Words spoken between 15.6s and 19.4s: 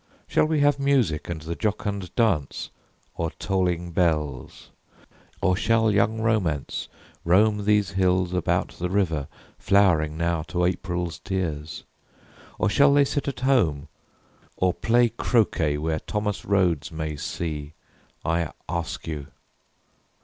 where Thomas Rhodes may see, I ask you?